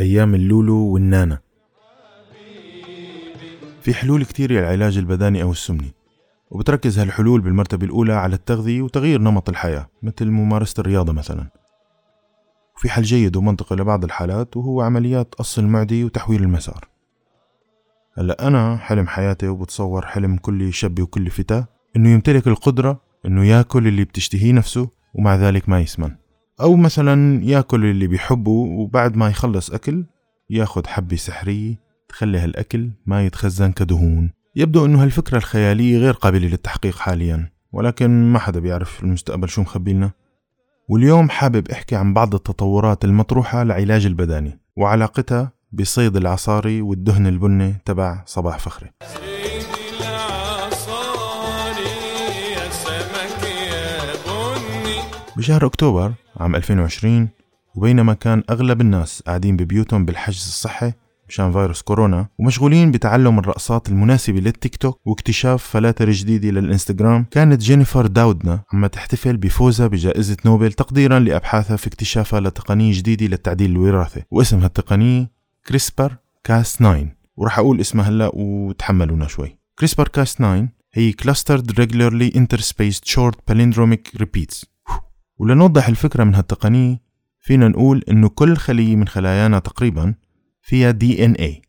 أيام 0.00 0.34
اللولو 0.34 0.76
والنانا. 0.76 1.38
في 3.80 3.94
حلول 3.94 4.24
كتير 4.24 4.52
للعلاج 4.52 4.98
البداني 4.98 5.42
أو 5.42 5.50
السمني 5.50 5.94
وبتركز 6.50 6.98
هالحلول 6.98 7.40
بالمرتبة 7.40 7.86
الأولى 7.86 8.12
على 8.12 8.34
التغذية 8.34 8.82
وتغيير 8.82 9.20
نمط 9.20 9.48
الحياة 9.48 9.88
مثل 10.02 10.26
ممارسة 10.26 10.80
الرياضة 10.80 11.12
مثلا. 11.12 11.46
وفي 12.76 12.88
حل 12.88 13.02
جيد 13.02 13.36
ومنطقي 13.36 13.76
لبعض 13.76 14.04
الحالات 14.04 14.56
وهو 14.56 14.80
عمليات 14.80 15.34
قص 15.34 15.58
المعدي 15.58 16.04
وتحويل 16.04 16.42
المسار. 16.42 16.88
هلأ 18.18 18.46
أنا 18.46 18.76
حلم 18.76 19.06
حياتي 19.06 19.48
وبتصور 19.48 20.06
حلم 20.06 20.36
كل 20.36 20.72
شاب 20.72 21.00
وكل 21.00 21.30
فتاة 21.30 21.66
إنه 21.96 22.08
يمتلك 22.08 22.46
القدرة 22.46 23.01
إنه 23.26 23.44
ياكل 23.44 23.86
اللي 23.86 24.04
بتشتهيه 24.04 24.52
نفسه 24.52 24.88
ومع 25.14 25.36
ذلك 25.36 25.68
ما 25.68 25.80
يسمن. 25.80 26.10
أو 26.60 26.76
مثلا 26.76 27.44
ياكل 27.44 27.84
اللي 27.84 28.06
بيحبه 28.06 28.50
وبعد 28.50 29.16
ما 29.16 29.28
يخلص 29.28 29.70
أكل 29.70 30.04
ياخد 30.50 30.86
حبة 30.86 31.16
سحرية 31.16 31.74
تخلي 32.08 32.38
هالأكل 32.38 32.90
ما 33.06 33.26
يتخزن 33.26 33.72
كدهون. 33.72 34.30
يبدو 34.56 34.86
أنه 34.86 35.02
هالفكرة 35.02 35.36
الخيالية 35.38 35.98
غير 35.98 36.12
قابلة 36.12 36.48
للتحقيق 36.48 36.96
حاليا 36.96 37.52
ولكن 37.72 38.32
ما 38.32 38.38
حدا 38.38 38.60
بيعرف 38.60 39.02
المستقبل 39.02 39.48
شو 39.48 39.62
مخبيلنا. 39.62 40.10
واليوم 40.88 41.30
حابب 41.30 41.68
أحكي 41.68 41.96
عن 41.96 42.14
بعض 42.14 42.34
التطورات 42.34 43.04
المطروحة 43.04 43.62
لعلاج 43.62 44.06
البداني 44.06 44.58
وعلاقتها 44.76 45.52
بصيد 45.72 46.16
العصاري 46.16 46.82
والدهن 46.82 47.26
البني 47.26 47.74
تبع 47.84 48.22
صباح 48.26 48.58
فخري. 48.58 48.90
بشهر 55.36 55.66
أكتوبر 55.66 56.12
عام 56.36 56.56
2020 56.56 57.28
وبينما 57.74 58.14
كان 58.14 58.42
أغلب 58.50 58.80
الناس 58.80 59.22
قاعدين 59.26 59.56
ببيوتهم 59.56 60.04
بالحجز 60.04 60.36
الصحي 60.46 60.92
مشان 61.28 61.52
فيروس 61.52 61.82
كورونا 61.82 62.26
ومشغولين 62.38 62.90
بتعلم 62.90 63.38
الرقصات 63.38 63.88
المناسبة 63.88 64.40
للتيك 64.40 64.76
توك 64.76 65.00
واكتشاف 65.04 65.62
فلاتر 65.64 66.10
جديدة 66.10 66.48
للإنستغرام. 66.48 67.26
كانت 67.30 67.60
جينيفر 67.60 68.06
داودنا 68.06 68.60
عم 68.72 68.86
تحتفل 68.86 69.36
بفوزها 69.36 69.86
بجائزة 69.86 70.36
نوبل 70.46 70.72
تقديرا 70.72 71.18
لأبحاثها 71.18 71.76
في 71.76 71.86
اكتشافها 71.86 72.40
لتقنية 72.40 72.92
جديدة 72.98 73.26
للتعديل 73.26 73.70
الوراثي 73.70 74.22
واسم 74.30 74.58
هالتقنية 74.58 75.30
CRISPR 75.66 76.16
Cas 76.44 76.76
9 76.76 77.06
وراح 77.36 77.58
أقول 77.58 77.80
اسمها 77.80 78.08
هلأ 78.08 78.30
وتحملونا 78.34 79.26
شوي. 79.26 79.58
CRISPR 79.78 80.08
Cas 80.08 80.34
9 80.34 80.68
هي 80.94 81.12
Clustered 81.12 81.64
Regularly 81.80 82.36
Interspaced 82.36 83.12
Short 83.14 83.34
Palindromic 83.50 84.22
Repeats. 84.22 84.71
ولنوضح 85.42 85.88
الفكرة 85.88 86.24
من 86.24 86.34
هالتقنية 86.34 87.00
فينا 87.40 87.68
نقول 87.68 88.04
إنه 88.08 88.28
كل 88.28 88.56
خلية 88.56 88.96
من 88.96 89.08
خلايانا 89.08 89.58
تقريبا 89.58 90.14
فيها 90.62 90.90
DNA 90.90 91.32
وال 91.32 91.62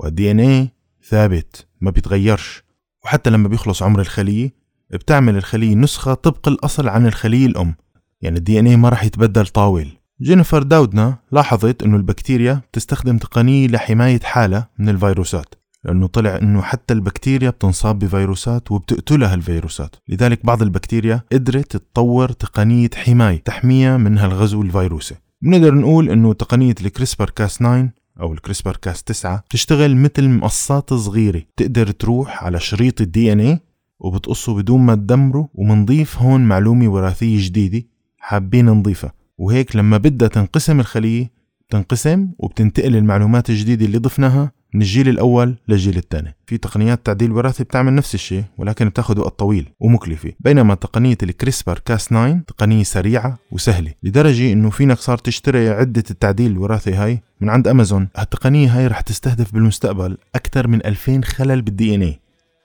DNA 0.00 0.70
ثابت 1.08 1.66
ما 1.80 1.90
بيتغيرش 1.90 2.62
وحتى 3.04 3.30
لما 3.30 3.48
بيخلص 3.48 3.82
عمر 3.82 4.00
الخلية 4.00 4.54
بتعمل 4.90 5.36
الخلية 5.36 5.74
نسخة 5.74 6.14
طبق 6.14 6.48
الأصل 6.48 6.88
عن 6.88 7.06
الخلية 7.06 7.46
الأم 7.46 7.74
يعني 8.20 8.38
ال 8.38 8.58
DNA 8.58 8.76
ما 8.76 8.88
راح 8.88 9.04
يتبدل 9.04 9.46
طاول. 9.46 9.88
جينيفر 10.22 10.62
داودنا 10.62 11.18
لاحظت 11.32 11.82
أنه 11.82 11.96
البكتيريا 11.96 12.60
بتستخدم 12.72 13.18
تقنية 13.18 13.68
لحماية 13.68 14.20
حالها 14.20 14.66
من 14.78 14.88
الفيروسات. 14.88 15.54
لأنه 15.84 16.06
طلع 16.06 16.36
أنه 16.36 16.62
حتى 16.62 16.94
البكتيريا 16.94 17.50
بتنصاب 17.50 17.98
بفيروسات 17.98 18.72
وبتقتلها 18.72 19.34
الفيروسات. 19.34 19.96
لذلك 20.08 20.46
بعض 20.46 20.62
البكتيريا 20.62 21.22
قدرت 21.32 21.76
تطور 21.76 22.32
تقنية 22.32 22.90
حماية 22.94 23.42
تحميها 23.42 23.96
من 23.96 24.18
هالغزو 24.18 24.62
الفيروسي. 24.62 25.14
بنقدر 25.42 25.74
نقول 25.74 26.10
أنه 26.10 26.32
تقنية 26.32 26.74
ال 26.80 26.87
CRISPR 26.87 27.30
Cas 27.30 27.58
9 27.58 27.90
أو 28.20 28.32
ال 28.32 28.38
CRISPR 28.38 28.76
Cas 28.76 29.02
9 29.02 29.44
بتشتغل 29.48 29.96
مثل 29.96 30.28
مقصات 30.28 30.94
صغيرة. 30.94 31.42
تقدر 31.56 31.90
تروح 31.90 32.44
على 32.44 32.60
شريط 32.60 33.00
ال 33.00 33.32
DNA 33.32 33.60
وبتقصه 34.00 34.54
بدون 34.54 34.80
ما 34.80 34.94
تدمره 34.94 35.48
ومنضيف 35.54 36.18
هون 36.18 36.40
معلومة 36.40 36.88
وراثية 36.88 37.46
جديدة 37.46 37.86
حابين 38.18 38.66
نضيفها. 38.66 39.12
وهيك 39.38 39.76
لما 39.76 39.96
بدها 39.96 40.28
تنقسم 40.28 40.80
الخلية 40.80 41.30
تنقسم 41.70 42.28
وبتنتقل 42.38 42.96
المعلومات 42.96 43.50
الجديدة 43.50 43.86
اللي 43.86 43.98
ضفناها 43.98 44.52
من 44.74 44.82
الجيل 44.82 45.08
الأول 45.08 45.56
للجيل 45.68 45.96
الثاني. 45.96 46.36
في 46.46 46.58
تقنيات 46.58 47.06
تعديل 47.06 47.32
وراثي 47.32 47.64
بتعمل 47.64 47.94
نفس 47.94 48.14
الشيء 48.14 48.44
ولكن 48.58 48.88
بتاخذ 48.88 49.20
وقت 49.20 49.38
طويل 49.38 49.68
ومكلفة. 49.80 50.32
بينما 50.40 50.74
تقنية 50.74 51.18
ال 51.22 51.30
CRISPR 51.30 51.78
Cas 51.78 52.08
9 52.08 52.40
تقنية 52.46 52.82
سريعة 52.82 53.38
وسهلة 53.50 53.92
لدرجة 54.02 54.52
إنه 54.52 54.70
فينك 54.70 54.98
صار 54.98 55.18
تشتري 55.18 55.68
عدة 55.68 56.04
التعديل 56.10 56.50
الوراثي 56.50 56.92
هاي 56.92 57.22
من 57.40 57.50
عند 57.50 57.68
أمازون 57.68 58.08
هالتقنية 58.16 58.78
هاي 58.78 58.86
رح 58.86 59.00
تستهدف 59.00 59.54
بالمستقبل 59.54 60.16
أكثر 60.34 60.68
من 60.68 60.86
2000 60.86 61.22
خلل 61.22 61.62
بال 61.62 61.94
DNA 61.94 62.20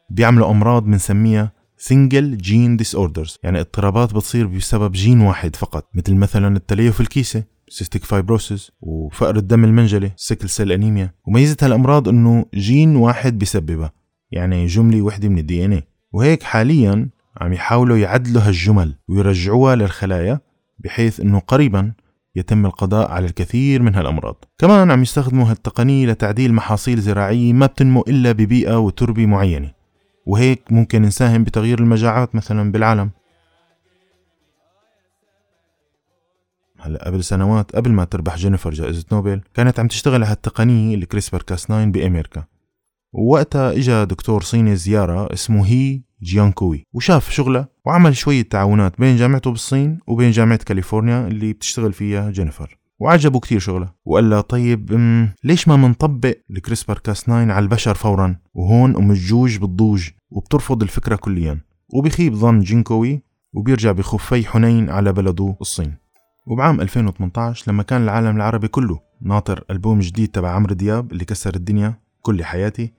بيعملوا 0.09 0.51
أمراض 0.51 0.83
بنسميها 0.83 1.51
single 1.77 2.37
gene 2.37 2.77
disorders 2.77 3.37
يعني 3.43 3.59
اضطرابات 3.59 4.13
بتصير 4.13 4.47
بسبب 4.47 4.91
جين 4.91 5.21
واحد 5.21 5.55
فقط 5.55 5.89
مثل 5.93 6.15
مثلا 6.15 6.57
التليف 6.57 7.01
الكيسي. 7.01 7.43
cystic 7.69 8.03
fibrosis 8.03 8.71
وفقر 8.81 9.35
الدم 9.35 9.65
المنجلي 9.65 10.11
sickle 10.15 10.49
cell 10.49 10.71
anemia 10.71 11.13
وميزة 11.27 11.57
هالامراض 11.61 12.09
إنه 12.09 12.45
جين 12.53 12.95
واحد 12.95 13.39
بسببها 13.39 13.91
يعني 14.31 14.65
جملة 14.65 15.01
وحدة 15.01 15.29
من 15.29 15.37
ال 15.37 15.65
DNA 15.65 15.83
وهيك 16.11 16.43
حاليا 16.43 17.09
عم 17.41 17.53
يحاولوا 17.53 17.97
يعدلوا 17.97 18.41
هالجمل 18.41 18.95
ويرجعوها 19.07 19.75
للخلايا 19.75 20.39
بحيث 20.79 21.19
إنه 21.19 21.39
قريبا 21.39 21.93
يتم 22.35 22.65
القضاء 22.65 23.11
على 23.11 23.25
الكثير 23.25 23.81
من 23.81 23.95
هالأمراض. 23.95 24.45
كمان 24.57 24.91
عم 24.91 25.01
يستخدموا 25.01 25.51
هالتقنية 25.51 26.07
لتعديل 26.07 26.53
محاصيل 26.53 26.99
زراعية 26.99 27.53
ما 27.53 27.65
بتنمو 27.65 28.01
إلا 28.07 28.31
ببيئة 28.31 28.79
وتربة 28.79 29.25
معينة. 29.25 29.71
وهيك 30.25 30.71
ممكن 30.71 31.01
نساهم 31.01 31.43
بتغيير 31.43 31.79
المجاعات 31.79 32.35
مثلا 32.35 32.71
بالعالم. 32.71 33.09
هلا 36.81 37.05
قبل 37.05 37.23
سنوات 37.23 37.75
قبل 37.75 37.91
ما 37.91 38.03
تربح 38.03 38.35
جينيفر 38.35 38.71
جائزة 38.71 39.05
نوبل 39.11 39.41
كانت 39.53 39.79
عم 39.79 39.87
تشتغل 39.87 40.13
على 40.13 40.25
هالتقنية 40.25 40.95
ال 40.95 41.02
CRISPR 41.02 41.41
Cas 41.41 41.65
9 41.65 41.85
بأمريكا. 41.85 42.43
ووقتها 43.13 43.71
اجى 43.71 44.05
دكتور 44.05 44.41
صيني 44.41 44.75
زيارة 44.75 45.33
اسمه 45.33 45.65
هي 45.65 46.01
جيانكوي 46.23 46.85
وشاف 46.93 47.29
شغلها 47.29 47.67
وعمل 47.85 48.15
شوية 48.15 48.41
تعاونات 48.41 48.99
بين 48.99 49.15
جامعته 49.15 49.51
بالصين 49.51 49.99
وبين 50.07 50.31
جامعة 50.31 50.57
كاليفورنيا 50.57 51.27
اللي 51.27 51.53
بتشتغل 51.53 51.93
فيها 51.93 52.31
جينيفر. 52.31 52.79
وعجبه 52.99 53.39
كتير 53.39 53.59
شغلها 53.59 53.89
وقال 54.05 54.29
لها 54.29 54.41
طيب 54.41 54.91
ليش 55.43 55.67
ما 55.67 55.75
منطبق 55.75 56.35
ال 56.51 56.58
CRISPR 56.58 56.97
Cas 56.97 57.23
9 57.23 57.35
على 57.35 57.59
البشر 57.59 57.95
فورا؟ 57.95 58.35
وهون 58.53 58.95
أم 58.95 59.11
الجوج 59.11 59.57
بتضوج 59.57 60.09
وبترفض 60.29 60.83
الفكرة 60.83 61.15
كليا. 61.15 61.59
وبخيب 61.93 62.35
ظن 62.35 62.59
جينكوي 62.59 63.21
وبيرجع 63.53 63.91
بخفي 63.91 64.47
حنين 64.47 64.89
على 64.89 65.13
بلده 65.13 65.55
الصين. 65.61 65.95
وبعام 66.49 66.81
2018 66.81 67.71
لما 67.71 67.83
كان 67.83 68.03
العالم 68.03 68.35
العربي 68.35 68.67
كله 68.67 68.99
ناطر 69.21 69.63
ألبوم 69.71 69.99
جديد 69.99 70.27
تبع 70.27 70.49
عمرو 70.49 70.73
دياب 70.73 71.11
اللي 71.11 71.25
كسر 71.25 71.55
الدنيا 71.55 71.99
كل 72.21 72.43
حياتي 72.43 72.93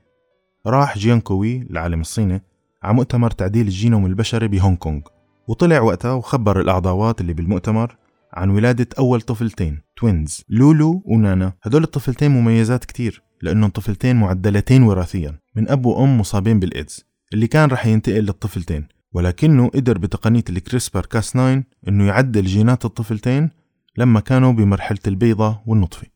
راح 0.67 0.99
جيانكوي 0.99 1.67
العالم 1.71 2.01
الصيني 2.01 2.43
على 2.83 2.95
مؤتمر 2.95 3.31
تعديل 3.31 3.67
الجينوم 3.67 4.07
البشري 4.07 4.49
بهونغ 4.49 4.77
كونغ 4.77 5.01
وطلع 5.49 5.81
وقتها 5.81 6.13
وخبر 6.13 6.61
الأعضاوات 6.61 7.21
اللي 7.21 7.33
بالمؤتمر 7.33 7.97
عن 8.33 8.51
ولادة 8.51 8.89
أول 8.99 9.21
طفلتين 9.21 9.81
twins 9.97 10.45
لولو 10.49 11.03
ونانا. 11.07 11.53
هدول 11.63 11.85
الطفلتين 11.85 12.31
مميزات 12.31 12.85
كتير 12.85 13.23
لأنهم 13.43 13.71
طفلتين 13.71 14.17
معدلتين 14.17 14.83
وراثيا 14.83 15.39
من 15.57 15.69
أب 15.69 15.87
وأم 15.87 16.21
مصابين 16.21 16.61
بالإيدز 16.61 17.05
اللي 17.33 17.47
كان 17.47 17.69
رح 17.69 17.87
ينتقل 17.87 18.21
للطفلتين. 18.21 18.87
ولكنه 19.13 19.69
قدر 19.69 19.99
بتقنية 19.99 20.45
الكريسبر 20.49 21.07
كاس 21.07 21.31
9 21.31 21.63
إنه 21.89 22.07
يعدل 22.07 22.45
جينات 22.45 22.85
الطفلتين 22.85 23.51
لما 23.97 24.21
كانوا 24.21 24.53
بمرحلة 24.53 24.99
البيضة 25.07 25.61
والنطفة. 25.67 26.07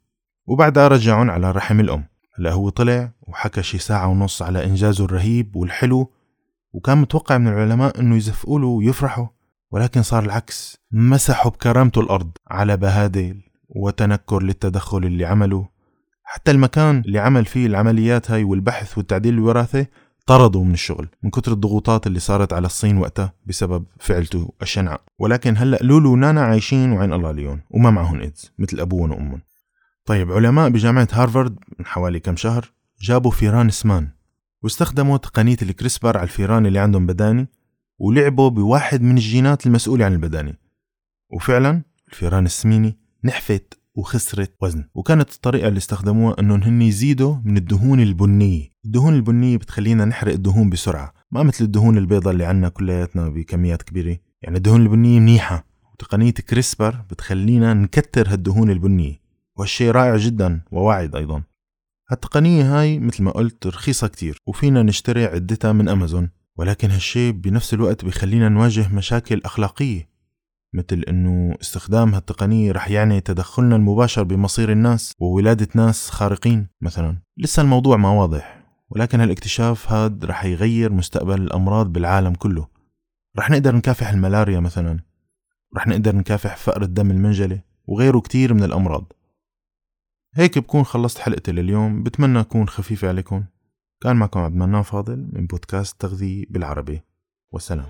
وبعدها 0.46 0.88
رجعهم 0.88 1.30
على 1.30 1.50
رحم 1.50 1.80
الأم. 1.80 2.04
هلأ 2.38 2.52
هو 2.52 2.68
طلع 2.68 3.12
وحكى 3.20 3.62
شي 3.62 3.78
ساعة 3.78 4.08
ونص 4.08 4.42
على 4.42 4.64
إنجازه 4.64 5.04
الرهيب 5.04 5.56
والحلو 5.56 6.10
وكان 6.72 6.98
متوقع 6.98 7.38
من 7.38 7.48
العلماء 7.48 8.00
إنه 8.00 8.16
يزفقوا 8.16 8.60
له 8.60 8.66
ويفرحوا. 8.66 9.26
ولكن 9.70 10.02
صار 10.02 10.24
العكس. 10.24 10.78
مسحوا 10.92 11.50
بكرامته 11.50 12.00
الأرض 12.00 12.30
على 12.48 12.76
بهادل 12.76 13.42
وتنكر 13.68 14.42
للتدخل 14.42 14.98
اللي 14.98 15.24
عمله. 15.24 15.68
حتى 16.22 16.50
المكان 16.50 17.02
اللي 17.06 17.18
عمل 17.18 17.44
فيه 17.44 17.66
العمليات 17.66 18.30
هاي 18.30 18.44
والبحث 18.44 18.98
والتعديل 18.98 19.34
الوراثي 19.34 19.86
طردوا 20.26 20.64
من 20.64 20.72
الشغل 20.72 21.08
من 21.22 21.30
كتر 21.30 21.52
الضغوطات 21.52 22.06
اللي 22.06 22.20
صارت 22.20 22.52
على 22.52 22.66
الصين 22.66 22.98
وقتها 22.98 23.32
بسبب 23.46 23.84
فعلته 24.00 24.52
الشنعاء 24.62 25.00
ولكن 25.18 25.56
هلأ 25.56 25.78
لولو 25.82 26.12
ونانا 26.12 26.42
عايشين 26.42 26.92
وعين 26.92 27.12
الله 27.12 27.32
عليهن 27.32 27.60
وما 27.70 27.90
معهم 27.90 28.20
إيدز 28.20 28.52
مثل 28.58 28.80
ابوهم 28.80 29.10
وامهم 29.10 29.40
طيب 30.04 30.32
علماء 30.32 30.68
بجامعة 30.68 31.08
هارفارد 31.12 31.58
من 31.78 31.86
حوالي 31.86 32.20
كم 32.20 32.36
شهر 32.36 32.72
جابوا 33.00 33.30
فيران 33.30 33.70
سمان 33.70 34.08
واستخدموا 34.62 35.16
تقنية 35.16 35.56
ال 35.62 35.70
CRISPR 35.70 36.16
على 36.16 36.24
الفيران 36.24 36.66
اللي 36.66 36.78
عندهم 36.78 37.06
بدانة 37.06 37.48
ولعبوا 37.98 38.50
بواحد 38.50 39.02
من 39.02 39.16
الجينات 39.16 39.66
المسؤولة 39.66 40.04
عن 40.04 40.12
البدانة 40.12 40.54
وفعلا 41.30 41.82
الفيران 42.08 42.46
السمينة 42.46 42.92
نحفت 43.24 43.78
وخسرت 43.94 44.54
وزن. 44.62 44.84
وكانت 44.94 45.30
الطريقة 45.30 45.68
اللي 45.68 45.78
استخدموها 45.78 46.36
إنهم 46.40 46.62
هن 46.62 46.82
يزيدوا 46.82 47.36
من 47.44 47.56
الدهون 47.56 48.00
البنية. 48.00 48.68
الدهون 48.84 49.14
البنية 49.14 49.56
بتخلينا 49.56 50.04
نحرق 50.04 50.32
الدهون 50.32 50.70
بسرعة. 50.70 51.14
ما 51.30 51.42
مثل 51.42 51.64
الدهون 51.64 51.98
البيضاء 51.98 52.32
اللي 52.32 52.44
عنا 52.44 52.68
كلياتنا 52.68 53.28
بكميات 53.28 53.82
كبيرة. 53.82 54.18
يعني 54.42 54.56
الدهون 54.56 54.82
البنية 54.82 55.20
منيحة. 55.20 55.66
وتقنية 55.92 56.30
كريسبر 56.30 57.04
بتخلينا 57.10 57.74
نكتر 57.74 58.32
هالدهون 58.32 58.70
البنية. 58.70 59.20
وهالشي 59.56 59.90
رائع 59.90 60.16
جدا 60.16 60.60
وواعد 60.72 61.16
أيضا. 61.16 61.42
هالتقنية 62.10 62.80
هاي 62.80 62.98
مثل 62.98 63.22
ما 63.22 63.30
قلت 63.30 63.66
رخيصة 63.66 64.06
كتير. 64.06 64.38
وفينا 64.46 64.82
نشتري 64.82 65.24
عدتها 65.24 65.72
من 65.72 65.88
أمازون. 65.88 66.30
ولكن 66.56 66.90
هالشي 66.90 67.32
بنفس 67.32 67.74
الوقت 67.74 68.04
بخلينا 68.04 68.48
نواجه 68.48 68.88
مشاكل 68.94 69.40
أخلاقية. 69.44 70.13
مثل 70.74 71.04
إنه 71.08 71.54
استخدام 71.60 72.14
هالتقنية 72.14 72.72
رح 72.72 72.90
يعني 72.90 73.20
تدخلنا 73.20 73.76
المباشر 73.76 74.22
بمصير 74.22 74.72
الناس 74.72 75.12
وولادة 75.18 75.68
ناس 75.74 76.10
خارقين. 76.10 76.68
مثلا 76.80 77.18
لسه 77.36 77.62
الموضوع 77.62 77.96
ما 77.96 78.10
واضح 78.10 78.64
ولكن 78.90 79.20
هالإكتشاف 79.20 79.92
هاد 79.92 80.24
رح 80.24 80.44
يغير 80.44 80.92
مستقبل 80.92 81.42
الأمراض 81.42 81.92
بالعالم 81.92 82.34
كله. 82.34 82.68
رح 83.38 83.50
نقدر 83.50 83.76
نكافح 83.76 84.10
الملاريا 84.10 84.60
مثلا 84.60 85.00
رح 85.76 85.86
نقدر 85.86 86.16
نكافح 86.16 86.56
فقر 86.56 86.82
الدم 86.82 87.10
المنجلي 87.10 87.60
وغيره 87.86 88.20
كتير 88.20 88.54
من 88.54 88.64
الأمراض. 88.64 89.12
هيك 90.34 90.58
بكون 90.58 90.84
خلصت 90.84 91.18
حلقتي 91.18 91.52
لليوم 91.52 92.02
بتمنى 92.02 92.40
أكون 92.40 92.68
خفيفة 92.68 93.08
عليكم. 93.08 93.44
كان 94.02 94.16
معكم 94.16 94.40
عبد 94.40 94.54
المنان 94.54 94.82
فاضل 94.82 95.28
من 95.32 95.46
بودكاست 95.46 96.00
تغذية 96.00 96.44
بالعربي. 96.50 97.02
والسلام 97.52 97.86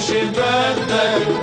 وش 0.00 0.10
بدك 0.12 1.39